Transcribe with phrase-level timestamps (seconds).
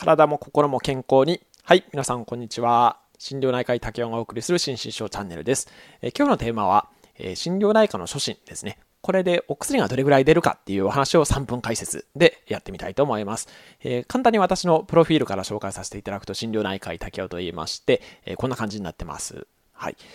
[0.00, 1.42] 体も心も健康に。
[1.62, 3.00] はい、皆さんこんにちは。
[3.18, 5.68] 心療内科医竹雄がお送りする心症チャンネルです。
[6.00, 6.88] え今日のテーマは、
[7.18, 8.78] え心療内科の初心ですね。
[9.02, 13.48] これでお薬がどれぐらい出るかっていうお話を3分解説でやってみたいと思います。
[13.82, 19.46] えー、簡単に私のプロフィールから紹介させていただくと、心療内科医竹雄と言いまして、えー、こんな感じになってます。
[19.74, 19.96] はい。
[19.96, 20.06] とい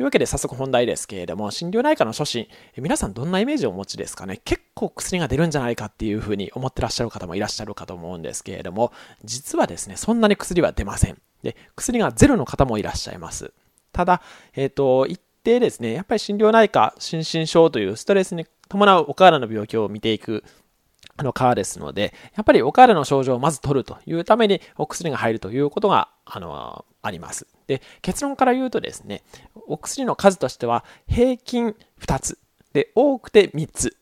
[0.00, 2.48] うわけで早速本題ですけれども、心療内科の初心、
[2.78, 4.40] 皆さんどんなイメージをお持ちですかね？
[4.46, 8.92] 結構薬が出るんじゃないかっていうふうに思ってらっしゃる方もいらっしゃるかと思うんですけれども、
[9.24, 11.18] 実はですね、そんなに薬は出ません。
[11.42, 13.52] で、薬がゼロの方もいらっしゃいます。
[13.92, 14.22] ただ、
[14.54, 20.44] えっ、ー、と、一定ですね、やっぱり心療内科、心身症というストレスに伴うお体の病気を見ていく
[21.16, 27.46] あの、川ですので、やっぱりお体の症状をまず取るというためにお薬が入るということが、あの、あります。
[27.66, 29.22] で、結論から言うとですね、
[29.66, 32.38] お薬の数としては平均2つ。
[32.72, 33.96] で、多くて3つ。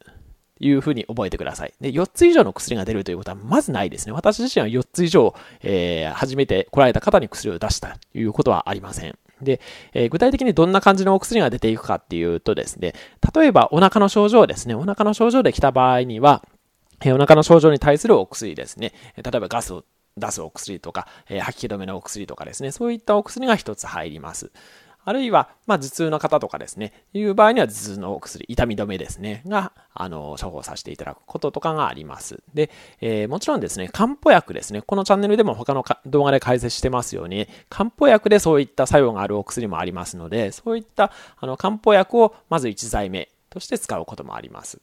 [0.61, 1.75] いうふうに覚えてください。
[1.81, 4.13] で、4つ以上の薬が出るということはまずないですね。
[4.13, 9.19] 私自身は4つ以上、えー、初めて来られた方に薬を出したということはありません。
[9.43, 9.61] で、
[9.93, 12.95] えー、具体的にどんな感じのお薬が出ていくかっていうとですね、
[13.35, 14.75] 例えばお腹の症状ですね。
[14.75, 16.47] お腹の症状で来た場合には、
[17.05, 18.93] えお腹の症状に対するお薬ですね。
[19.17, 19.85] 例えばガスを
[20.17, 22.71] 出すお薬とか、え吐き気止めのお薬とかですね。
[22.71, 24.53] そういったお薬が一つ入ります。
[25.05, 32.43] あるいは、まあ、頭痛の方とかですね、いう場合には頭痛のお薬、痛み止めですね、が、あの、処方させていただくこととかがあります。
[32.55, 44.81] で、えー、もちろんですね、漢方薬ですね、このチャンネルでも他の動画で解説してますように、漢方薬でそういった作用があるお薬もありますので、そういったあの漢方薬をまず1剤目として使うこともあります。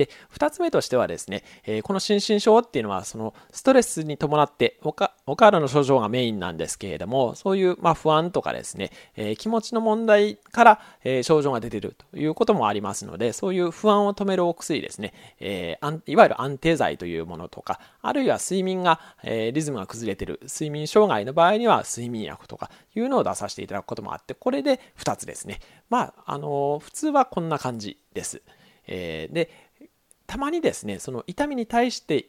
[0.00, 25.58] で、二つ目としてはですね、え、この心身症っていうのは、そのストレスに伴っておか、お体の症状がメインなんですけれども、そういう、ま、不安とかですね、え、気持ちの問題から、え、症状が出てるということもありますので、そういう不安を止めるお薬ですね、えいわゆる安定剤というものとか、あるいは睡眠が、えリズムが崩れてる、睡眠障害の場合には睡眠薬とかいうのを出させていただくこともあって、これで2つですね。
[25.90, 28.40] まあ、あの普通はこんな感じです。
[28.86, 29.50] えー、で、
[30.30, 32.26] たまにですね、その痛みに対して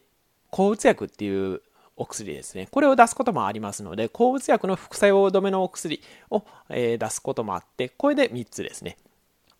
[0.49, 1.61] 抗うつ薬っていう
[1.95, 2.67] お薬ですね。
[2.71, 6.01] これを出すこともありますので、抗うつ薬の副作用止めのお薬
[6.31, 8.97] を、え出すこともあって、これで3つですね。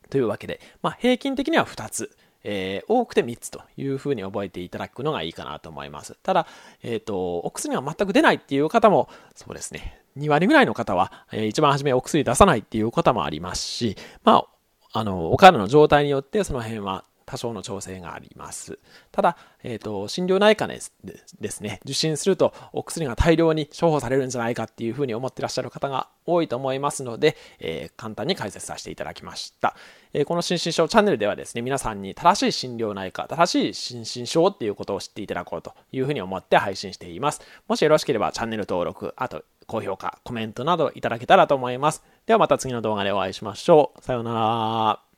[0.09, 2.18] というわけで、まあ、平均的には2つ。
[2.44, 6.18] えー、多くて3つというふうに覚えていただくのがいいかなと思います。
[6.23, 6.47] ただ、
[6.81, 14.47] えっ、ー、と、お薬が全く出ないっていう方も、そうですね、2割ぐらいの方は、えー、一番初めお薬出さないっていう方もありますし、ま
[14.91, 18.78] あ、あの、お体の状態によってその辺は多少の調整があります。
[19.14, 20.94] ただ、えっ、ー、と、心療内科です
[21.40, 29.78] ですね、受診するとお薬が大量に処方されるんじゃないかっていうふうに思ってらっしゃる方が多いと思いますので、えー、簡単に解説させていただきました。
[30.12, 37.41] えー、この心身症チャンネルではですね、皆さんに正しい心療内科、正しい心身症っていうことを知っていただこうというふうに思って配信しています。
[37.70, 42.03] もしよろしければチャンネル登録、あと高評価、コメントなどいただけたらと思います。
[42.25, 44.03] ではまた次の動画でお会いしましょう。
[44.03, 45.10] さようなら。